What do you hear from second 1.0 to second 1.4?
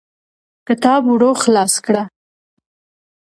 ورو